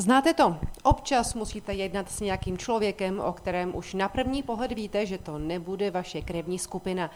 Znáte 0.00 0.34
to? 0.34 0.56
Občas 0.82 1.34
musíte 1.34 1.74
jednat 1.74 2.10
s 2.10 2.20
nějakým 2.20 2.58
člověkem, 2.58 3.20
o 3.20 3.32
kterém 3.32 3.76
už 3.76 3.94
na 3.94 4.08
první 4.08 4.42
pohled 4.42 4.72
víte, 4.72 5.06
že 5.06 5.18
to 5.18 5.38
nebude 5.38 5.90
vaše 5.90 6.22
krevní 6.22 6.58
skupina. 6.58 7.10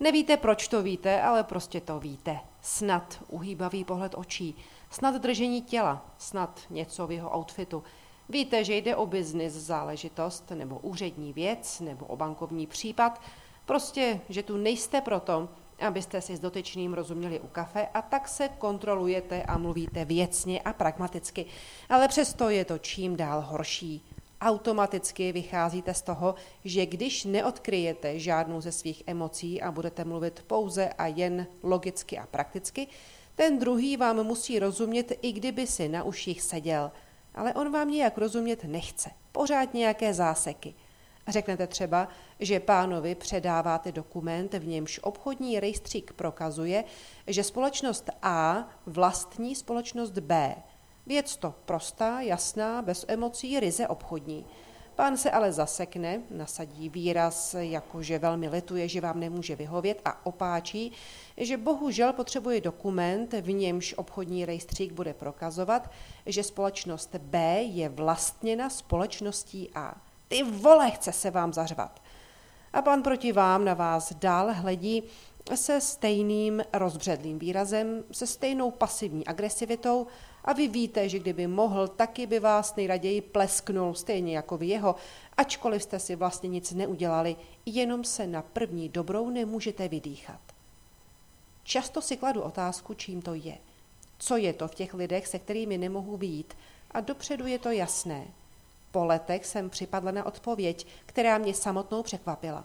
Nevíte, 0.00 0.36
proč 0.36 0.68
to 0.68 0.82
víte, 0.82 1.22
ale 1.22 1.44
prostě 1.44 1.80
to 1.80 2.00
víte. 2.00 2.38
Snad 2.60 3.24
uhýbavý 3.28 3.84
pohled 3.84 4.14
očí, 4.16 4.56
snad 4.90 5.14
držení 5.14 5.62
těla, 5.62 6.06
snad 6.18 6.60
něco 6.70 7.06
v 7.06 7.12
jeho 7.12 7.38
outfitu. 7.38 7.84
Víte, 8.28 8.64
že 8.64 8.76
jde 8.76 8.96
o 8.96 9.06
biznis 9.06 9.52
záležitost, 9.52 10.50
nebo 10.50 10.78
úřední 10.78 11.32
věc, 11.32 11.80
nebo 11.80 12.06
o 12.06 12.16
bankovní 12.16 12.66
případ, 12.66 13.20
prostě, 13.66 14.20
že 14.28 14.42
tu 14.42 14.56
nejste 14.56 15.00
proto, 15.00 15.48
abyste 15.78 16.20
si 16.20 16.36
s 16.36 16.40
dotyčným 16.40 16.94
rozuměli 16.94 17.40
u 17.40 17.46
kafe 17.46 17.86
a 17.94 18.02
tak 18.02 18.28
se 18.28 18.48
kontrolujete 18.48 19.42
a 19.42 19.58
mluvíte 19.58 20.04
věcně 20.04 20.60
a 20.60 20.72
pragmaticky. 20.72 21.46
Ale 21.88 22.08
přesto 22.08 22.48
je 22.48 22.64
to 22.64 22.78
čím 22.78 23.16
dál 23.16 23.40
horší. 23.40 24.04
Automaticky 24.40 25.32
vycházíte 25.32 25.94
z 25.94 26.02
toho, 26.02 26.34
že 26.64 26.86
když 26.86 27.24
neodkryjete 27.24 28.18
žádnou 28.18 28.60
ze 28.60 28.72
svých 28.72 29.02
emocí 29.06 29.62
a 29.62 29.70
budete 29.70 30.04
mluvit 30.04 30.44
pouze 30.46 30.88
a 30.88 31.06
jen 31.06 31.46
logicky 31.62 32.18
a 32.18 32.26
prakticky, 32.26 32.86
ten 33.34 33.58
druhý 33.58 33.96
vám 33.96 34.24
musí 34.24 34.58
rozumět, 34.58 35.12
i 35.22 35.32
kdyby 35.32 35.66
si 35.66 35.88
na 35.88 36.02
uších 36.04 36.42
seděl. 36.42 36.90
Ale 37.34 37.54
on 37.54 37.72
vám 37.72 37.90
nějak 37.90 38.18
rozumět 38.18 38.64
nechce. 38.64 39.10
Pořád 39.32 39.74
nějaké 39.74 40.14
záseky. 40.14 40.74
Řeknete 41.28 41.66
třeba, 41.66 42.08
že 42.40 42.60
pánovi 42.60 43.14
předáváte 43.14 43.92
dokument, 43.92 44.54
v 44.54 44.66
němž 44.66 45.00
obchodní 45.02 45.60
rejstřík 45.60 46.12
prokazuje, 46.12 46.84
že 47.26 47.44
společnost 47.44 48.10
A 48.22 48.68
vlastní 48.86 49.54
společnost 49.54 50.18
B. 50.18 50.54
Věc 51.06 51.36
to 51.36 51.54
prostá, 51.64 52.20
jasná, 52.20 52.82
bez 52.82 53.04
emocí, 53.08 53.60
ryze 53.60 53.88
obchodní. 53.88 54.46
Pán 54.94 55.16
se 55.16 55.30
ale 55.30 55.52
zasekne, 55.52 56.22
nasadí 56.30 56.88
výraz, 56.88 57.54
jakože 57.58 58.18
velmi 58.18 58.48
lituje, 58.48 58.88
že 58.88 59.00
vám 59.00 59.20
nemůže 59.20 59.56
vyhovět 59.56 60.00
a 60.04 60.26
opáčí, 60.26 60.92
že 61.36 61.56
bohužel 61.56 62.12
potřebuje 62.12 62.60
dokument, 62.60 63.32
v 63.32 63.52
němž 63.52 63.94
obchodní 63.96 64.44
rejstřík 64.44 64.92
bude 64.92 65.14
prokazovat, 65.14 65.90
že 66.26 66.42
společnost 66.42 67.14
B 67.16 67.62
je 67.62 67.88
vlastněna 67.88 68.70
společností 68.70 69.70
A. 69.74 70.11
Ty 70.32 70.42
vole, 70.42 70.90
chce 70.90 71.12
se 71.12 71.30
vám 71.30 71.52
zařvat. 71.52 72.02
A 72.72 72.82
pan 72.82 73.02
proti 73.02 73.32
vám 73.32 73.64
na 73.64 73.74
vás 73.74 74.12
dál 74.12 74.52
hledí 74.52 75.02
se 75.54 75.80
stejným 75.80 76.62
rozbředlým 76.72 77.38
výrazem, 77.38 78.04
se 78.12 78.26
stejnou 78.26 78.70
pasivní 78.70 79.26
agresivitou 79.26 80.06
a 80.44 80.52
vy 80.52 80.68
víte, 80.68 81.08
že 81.08 81.18
kdyby 81.18 81.46
mohl, 81.46 81.88
taky 81.88 82.26
by 82.26 82.40
vás 82.40 82.76
nejraději 82.76 83.20
plesknul, 83.20 83.94
stejně 83.94 84.36
jako 84.36 84.56
vy 84.56 84.66
jeho, 84.66 84.94
ačkoliv 85.36 85.82
jste 85.82 85.98
si 85.98 86.16
vlastně 86.16 86.48
nic 86.48 86.72
neudělali, 86.72 87.36
jenom 87.66 88.04
se 88.04 88.26
na 88.26 88.42
první 88.42 88.88
dobrou 88.88 89.30
nemůžete 89.30 89.88
vydýchat. 89.88 90.40
Často 91.64 92.02
si 92.02 92.16
kladu 92.16 92.42
otázku, 92.42 92.94
čím 92.94 93.22
to 93.22 93.34
je. 93.34 93.58
Co 94.18 94.36
je 94.36 94.52
to 94.52 94.68
v 94.68 94.74
těch 94.74 94.94
lidech, 94.94 95.26
se 95.26 95.38
kterými 95.38 95.78
nemohu 95.78 96.16
být? 96.16 96.54
A 96.90 97.00
dopředu 97.00 97.46
je 97.46 97.58
to 97.58 97.70
jasné– 97.70 98.24
po 98.92 99.04
letech 99.04 99.46
jsem 99.46 99.70
připadla 99.70 100.10
na 100.10 100.26
odpověď, 100.26 100.86
která 101.06 101.38
mě 101.38 101.54
samotnou 101.54 102.02
překvapila. 102.02 102.64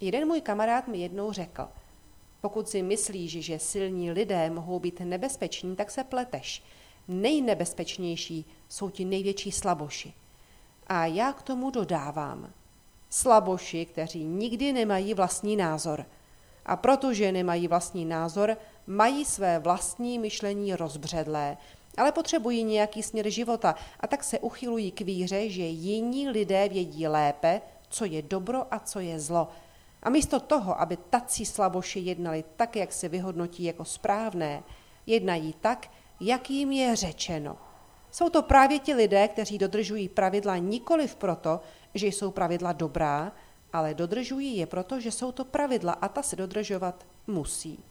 Jeden 0.00 0.28
můj 0.28 0.40
kamarád 0.40 0.88
mi 0.88 0.98
jednou 0.98 1.32
řekl, 1.32 1.68
pokud 2.40 2.68
si 2.68 2.82
myslíš, 2.82 3.44
že 3.44 3.58
silní 3.58 4.10
lidé 4.10 4.50
mohou 4.50 4.80
být 4.80 5.00
nebezpeční, 5.00 5.76
tak 5.76 5.90
se 5.90 6.04
pleteš. 6.04 6.62
Nejnebezpečnější 7.08 8.44
jsou 8.68 8.90
ti 8.90 9.04
největší 9.04 9.52
slaboši. 9.52 10.12
A 10.86 11.06
já 11.06 11.32
k 11.32 11.42
tomu 11.42 11.70
dodávám. 11.70 12.52
Slaboši, 13.10 13.86
kteří 13.86 14.24
nikdy 14.24 14.72
nemají 14.72 15.14
vlastní 15.14 15.56
názor. 15.56 16.06
A 16.66 16.76
protože 16.76 17.32
nemají 17.32 17.68
vlastní 17.68 18.04
názor, 18.04 18.56
mají 18.86 19.24
své 19.24 19.58
vlastní 19.58 20.18
myšlení 20.18 20.76
rozbředlé 20.76 21.56
ale 21.96 22.12
potřebují 22.12 22.64
nějaký 22.64 23.02
směr 23.02 23.30
života 23.30 23.74
a 24.00 24.06
tak 24.06 24.24
se 24.24 24.38
uchylují 24.38 24.92
k 24.92 25.00
víře, 25.00 25.48
že 25.48 25.62
jiní 25.62 26.28
lidé 26.28 26.68
vědí 26.68 27.08
lépe, 27.08 27.60
co 27.88 28.04
je 28.04 28.22
dobro 28.22 28.74
a 28.74 28.78
co 28.78 29.00
je 29.00 29.20
zlo. 29.20 29.48
A 30.02 30.10
místo 30.10 30.40
toho, 30.40 30.80
aby 30.80 30.96
tací 30.96 31.46
slaboši 31.46 32.00
jednali 32.00 32.44
tak, 32.56 32.76
jak 32.76 32.92
se 32.92 33.08
vyhodnotí 33.08 33.64
jako 33.64 33.84
správné, 33.84 34.62
jednají 35.06 35.54
tak, 35.60 35.90
jak 36.20 36.50
jim 36.50 36.72
je 36.72 36.96
řečeno. 36.96 37.56
Jsou 38.10 38.28
to 38.28 38.42
právě 38.42 38.78
ti 38.78 38.94
lidé, 38.94 39.28
kteří 39.28 39.58
dodržují 39.58 40.08
pravidla 40.08 40.56
nikoliv 40.56 41.16
proto, 41.16 41.60
že 41.94 42.06
jsou 42.06 42.30
pravidla 42.30 42.72
dobrá, 42.72 43.32
ale 43.72 43.94
dodržují 43.94 44.56
je 44.56 44.66
proto, 44.66 45.00
že 45.00 45.12
jsou 45.12 45.32
to 45.32 45.44
pravidla 45.44 45.92
a 45.92 46.08
ta 46.08 46.22
se 46.22 46.36
dodržovat 46.36 47.06
musí. 47.26 47.84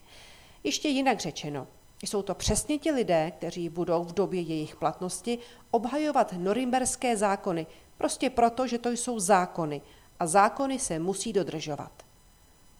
Ještě 0.63 0.87
jinak 0.87 1.19
řečeno, 1.19 1.67
jsou 2.03 2.21
to 2.21 2.35
přesně 2.35 2.77
ti 2.77 2.91
lidé, 2.91 3.31
kteří 3.37 3.69
budou 3.69 4.03
v 4.03 4.13
době 4.13 4.41
jejich 4.41 4.75
platnosti 4.75 5.39
obhajovat 5.71 6.33
norimberské 6.33 7.17
zákony, 7.17 7.67
prostě 7.97 8.29
proto, 8.29 8.67
že 8.67 8.77
to 8.77 8.89
jsou 8.89 9.19
zákony 9.19 9.81
a 10.19 10.27
zákony 10.27 10.79
se 10.79 10.99
musí 10.99 11.33
dodržovat. 11.33 11.91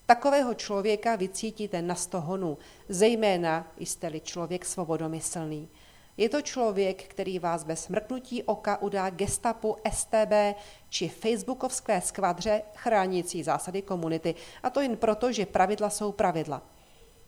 Takového 0.06 0.54
člověka 0.54 1.16
vycítíte 1.16 1.82
na 1.82 1.96
sto 1.96 2.22
honů, 2.22 2.58
zejména 2.90 3.68
jste-li 3.78 4.20
člověk 4.20 4.66
svobodomyslný. 4.66 5.70
Je 6.18 6.30
to 6.30 6.42
člověk, 6.42 7.04
který 7.04 7.40
vás 7.40 7.64
bez 7.64 7.88
mrknutí 7.88 8.44
oka 8.44 8.82
udá 8.82 9.10
gestapu 9.10 9.78
STB 9.92 10.58
či 10.90 11.10
facebookovské 11.10 12.02
skvadře 12.02 12.62
chránící 12.76 13.44
zásady 13.44 13.82
komunity. 13.82 14.36
A 14.64 14.70
to 14.70 14.82
jen 14.82 14.98
proto, 14.98 15.32
že 15.32 15.46
pravidla 15.46 15.90
jsou 15.90 16.12
pravidla. 16.12 16.62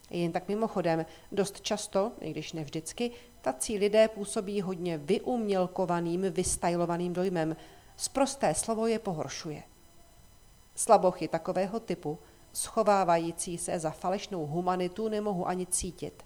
Jen 0.09 0.31
tak 0.31 0.47
mimochodem, 0.47 1.05
dost 1.31 1.61
často, 1.61 2.11
i 2.21 2.31
když 2.31 2.53
ne 2.53 2.63
vždycky, 2.63 3.11
tací 3.41 3.77
lidé 3.77 4.07
působí 4.07 4.61
hodně 4.61 4.97
vyumělkovaným, 4.97 6.21
vystajlovaným 6.21 7.13
dojmem. 7.13 7.55
Sprosté 7.97 8.53
slovo 8.53 8.87
je 8.87 8.99
pohoršuje. 8.99 9.63
Slabochy 10.75 11.27
takového 11.27 11.79
typu, 11.79 12.19
schovávající 12.53 13.57
se 13.57 13.79
za 13.79 13.91
falešnou 13.91 14.45
humanitu, 14.45 15.09
nemohu 15.09 15.47
ani 15.47 15.65
cítit. 15.65 16.23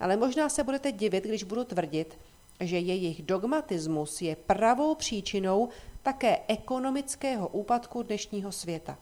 Ale 0.00 0.16
možná 0.16 0.48
se 0.48 0.64
budete 0.64 0.92
divit, 0.92 1.24
když 1.24 1.42
budu 1.42 1.64
tvrdit, 1.64 2.18
že 2.60 2.78
jejich 2.78 3.22
dogmatismus 3.22 4.22
je 4.22 4.36
pravou 4.36 4.94
příčinou 4.94 5.68
také 6.02 6.38
ekonomického 6.48 7.48
úpadku 7.48 8.02
dnešního 8.02 8.52
světa. 8.52 8.98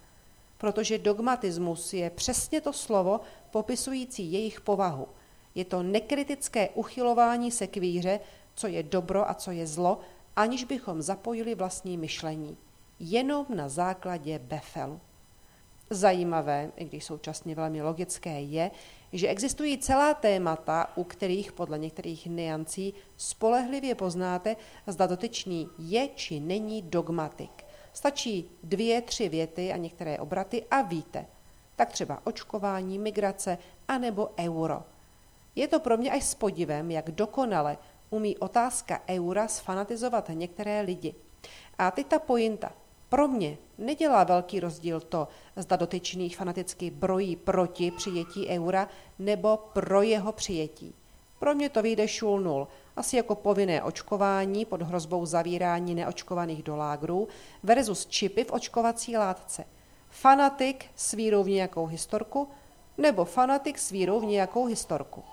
Protože 0.58 0.98
dogmatismus 0.98 1.92
je 1.92 2.10
přesně 2.10 2.60
to 2.60 2.72
slovo, 2.72 3.20
popisující 3.50 4.32
jejich 4.32 4.60
povahu. 4.60 5.08
Je 5.54 5.64
to 5.64 5.82
nekritické 5.82 6.68
uchylování 6.68 7.50
se 7.50 7.66
k 7.66 7.76
víře, 7.76 8.20
co 8.54 8.66
je 8.66 8.82
dobro 8.82 9.30
a 9.30 9.34
co 9.34 9.50
je 9.50 9.66
zlo, 9.66 9.98
aniž 10.36 10.64
bychom 10.64 11.02
zapojili 11.02 11.54
vlastní 11.54 11.96
myšlení. 11.96 12.56
Jenom 13.00 13.46
na 13.54 13.68
základě 13.68 14.38
Befelu. 14.38 15.00
Zajímavé, 15.90 16.72
i 16.76 16.84
když 16.84 17.04
současně 17.04 17.54
velmi 17.54 17.82
logické, 17.82 18.40
je, 18.40 18.70
že 19.12 19.28
existují 19.28 19.78
celá 19.78 20.14
témata, 20.14 20.92
u 20.96 21.04
kterých 21.04 21.52
podle 21.52 21.78
některých 21.78 22.26
niancí 22.26 22.94
spolehlivě 23.16 23.94
poznáte, 23.94 24.56
zda 24.86 25.06
dotyčný 25.06 25.68
je 25.78 26.08
či 26.08 26.40
není 26.40 26.82
dogmatik. 26.82 27.65
Stačí 27.96 28.50
dvě, 28.62 29.02
tři 29.02 29.28
věty 29.28 29.72
a 29.72 29.76
některé 29.76 30.18
obraty 30.18 30.64
a 30.70 30.82
víte– 30.82 31.26
tak 31.76 31.92
třeba 31.92 32.20
očkování, 32.24 32.98
migrace 32.98 33.58
anebo 33.88 34.30
euro. 34.38 34.82
Je 35.54 35.68
to 35.68 35.80
pro 35.80 35.96
mě 35.96 36.10
až 36.10 36.24
s 36.24 36.34
podivem, 36.34 36.90
jak 36.90 37.10
dokonale 37.10 37.78
umí 38.10 38.36
otázka 38.36 39.02
eura 39.08 39.48
sfanatizovat 39.48 40.30
některé 40.32 40.80
lidi. 40.80 41.14
A 41.78 41.90
teď 41.90 42.06
ta 42.06 42.18
pointa. 42.18 42.72
Pro 43.08 43.28
mě 43.28 43.58
nedělá 43.78 44.24
velký 44.24 44.60
rozdíl 44.60 45.00
to, 45.00 45.28
zda 45.56 45.76
dotyčný 45.76 46.30
fanaticky 46.30 46.90
brojí 46.90 47.36
proti 47.36 47.90
přijetí 47.90 48.48
eura 48.48 48.88
nebo 49.18 49.56
pro 49.56 50.02
jeho 50.02 50.32
přijetí. 50.32 50.94
Pro 51.38 51.54
mě 51.54 51.68
to 51.68 51.82
vyjde 51.82 52.08
šul 52.08 52.40
nul, 52.40 52.68
asi 52.96 53.16
jako 53.16 53.34
povinné 53.34 53.82
očkování 53.82 54.64
pod 54.64 54.82
hrozbou 54.82 55.26
zavírání 55.26 55.94
neočkovaných 55.94 56.62
do 56.62 56.76
lágrů 56.76 57.28
versus 57.62 58.06
čipy 58.06 58.44
v 58.44 58.52
očkovací 58.52 59.16
látce– 59.16 59.64
fanatik 60.16 60.84
s 60.96 61.12
vírou 61.12 61.42
v 61.42 61.48
nějakou 61.48 61.86
historku 61.86 62.48
nebo 62.98 63.24
fanatik 63.24 63.78
s 63.78 63.90
vírou 63.90 64.20
v 64.20 64.24
nějakou 64.24 64.66
historku. 64.66 65.24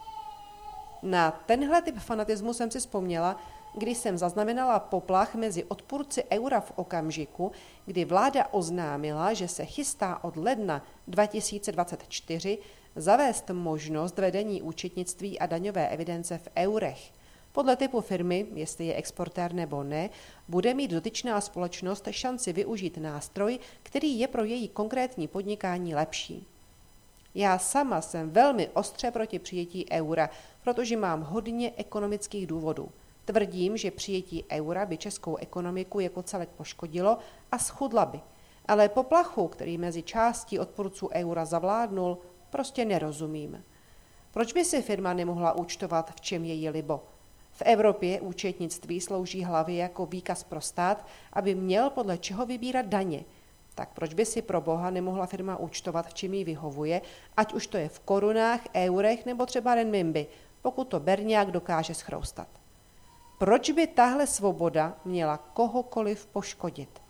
Na 1.04 1.32
tenhle 1.32 1.82
typ 1.82 1.98
fanatismu 1.98 2.54
jsem 2.54 2.72
si 2.72 2.80
vzpomněla, 2.80 3.38
když 3.78 3.98
jsem 3.98 4.18
zaznamenala 4.18 4.80
poplach 4.80 5.36
mezi 5.36 5.64
odpůrci 5.64 6.24
eura 6.32 6.60
v 6.60 6.72
okamžiku, 6.76 7.52
kdy 7.86 8.06
vláda 8.06 8.48
oznámila, 8.52 9.34
že 9.34 9.48
se 9.48 9.66
chystá 9.66 10.24
od 10.24 10.38
ledna 10.38 10.84
2024 11.08 12.60
zavést 12.95 13.50
možnost 13.50 14.18
vedení 14.18 14.62
účetnictví 14.62 15.40
a 15.40 15.45
daňové 15.45 15.88
evidence 15.88 16.38
v 16.38 16.48
eurech. 16.57 17.12
Podle 17.51 17.75
typu 17.75 18.01
firmy, 18.01 18.45
jestli 18.54 18.86
je 18.86 18.95
exportér 18.95 19.54
nebo 19.54 19.84
ne, 19.84 20.10
bude 20.48 20.74
mít 20.74 20.92
dotyčná 20.92 21.42
společnost 21.42 22.07
šanci 22.12 22.54
využít 22.54 22.98
nástroj, 22.98 23.60
který 23.84 24.19
je 24.19 24.28
pro 24.28 24.44
její 24.44 24.68
konkrétní 24.68 25.28
podnikání 25.28 25.95
lepší. 25.95 26.48
Já 27.36 27.57
sama 27.57 28.01
jsem 28.01 28.30
velmi 28.30 28.69
ostře 28.74 29.12
proti 29.12 29.40
přijetí 29.40 29.86
eura, 29.92 30.30
protože 30.63 30.98
mám 30.98 31.22
hodně 31.22 31.72
ekonomických 31.78 32.48
důvodů. 32.48 32.90
Tvrdím, 33.25 33.78
že 33.78 33.92
přijetí 33.92 34.45
eura 34.51 34.86
by 34.86 34.98
českou 34.98 35.36
ekonomiku 35.36 36.00
jako 36.00 36.24
celek 36.24 36.50
poškodilo 36.50 37.18
a 37.51 37.57
schudla 37.57 38.06
by. 38.06 38.19
Ale 38.66 38.90
poplachu, 38.90 39.48
který 39.48 39.78
mezi 39.78 40.04
částí 40.04 40.60
odporců 40.60 41.10
eura 41.10 41.45
zavládnul, 41.45 42.18
prostě 42.54 42.86
nerozumím. 42.86 43.64
Proč 44.32 44.54
by 44.54 44.66
si 44.66 44.82
firma 44.82 45.14
nemohla 45.14 45.54
účtovat, 45.54 46.12
v 46.16 46.22
čem 46.22 46.46
je 46.46 46.54
jí 46.54 46.70
libo? 46.70 47.04
V 47.52 47.62
Evropě 47.66 48.22
účetnictví 48.22 49.02
slouží 49.02 49.44
hlavě 49.44 49.76
jako 49.76 50.06
výkaz 50.06 50.44
pro 50.44 50.62
stát, 50.62 51.06
aby 51.34 51.56
měl 51.56 51.90
podle 51.90 52.18
čeho 52.18 52.46
vybírat 52.46 52.86
daně. 52.86 53.24
Tak 53.76 53.90
proč 53.94 54.14
by 54.14 54.26
si 54.26 54.42
pro 54.42 54.62
boha 54.62 54.90
nemohla 54.90 55.26
firma 55.26 55.58
účtovat, 55.58 56.08
v 56.08 56.14
čem 56.14 56.34
jí 56.34 56.44
vyhovuje, 56.44 57.02
ať 57.38 57.54
už 57.54 57.68
to 57.68 57.78
je 57.78 57.90
v 57.90 58.00
korunách, 58.00 58.62
eurech 58.76 59.26
nebo 59.26 59.46
třeba 59.46 59.76
renminbi, 59.76 60.28
pokud 60.62 60.88
to 60.88 61.00
berňák 61.00 61.52
dokáže 61.52 61.94
schroustat. 61.94 62.48
Proč 63.40 63.72
by 63.72 63.88
tahle 63.88 64.28
svoboda 64.28 64.98
měla 65.06 65.38
kohokoliv 65.38 66.26
poškodit? 66.26 67.02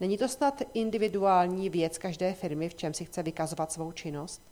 Není 0.00 0.18
to 0.18 0.28
snad 0.28 0.62
individuální 0.74 1.70
věc 1.70 1.98
každé 1.98 2.32
firmy, 2.32 2.68
v 2.68 2.74
čem 2.74 2.94
si 2.94 3.04
chce 3.04 3.22
vykazovat 3.22 3.72
svou 3.72 3.92
činnost? 3.92 4.49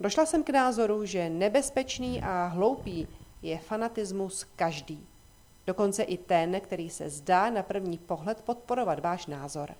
Došla 0.00 0.26
jsem 0.26 0.44
k 0.44 0.50
názoru, 0.50 1.04
že 1.04 1.30
nebezpečný 1.30 2.22
a 2.22 2.46
hloupý 2.46 3.08
je 3.42 3.58
fanatismus 3.58 4.44
každý. 4.56 5.06
Dokonce 5.66 6.02
i 6.02 6.16
ten, 6.16 6.60
který 6.60 6.90
se 6.90 7.10
zdá 7.10 7.50
na 7.50 7.62
první 7.62 7.98
pohled 7.98 8.42
podporovat 8.42 9.00
váš 9.00 9.26
názor. 9.26 9.74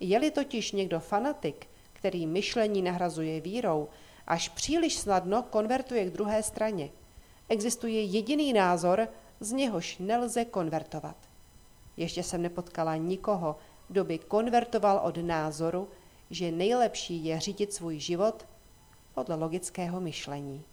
Je-li 0.00 0.30
totiž 0.30 0.72
někdo 0.72 1.00
fanatik, 1.00 1.66
který 1.92 2.26
myšlení 2.26 2.82
nahrazuje 2.82 3.40
vírou, 3.40 3.88
až 4.26 4.48
příliš 4.48 4.98
snadno 4.98 5.42
konvertuje 5.42 6.04
k 6.04 6.12
druhé 6.12 6.42
straně. 6.42 6.90
Existuje 7.48 8.02
jediný 8.02 8.52
názor, 8.52 9.08
z 9.40 9.52
něhož 9.52 9.98
nelze 9.98 10.44
konvertovat. 10.44 11.16
Ještě 11.96 12.22
jsem 12.22 12.42
nepotkala 12.42 12.96
nikoho, 12.96 13.56
kdo 13.88 14.04
by 14.04 14.18
konvertoval 14.18 15.00
od 15.04 15.16
názoru, 15.16 15.88
že 16.30 16.52
nejlepší 16.52 17.24
je 17.24 17.40
řídit 17.40 17.72
svůj 17.72 17.98
život 17.98 18.46
podle 19.14 19.34
logického 19.36 20.00
myšlení. 20.00 20.64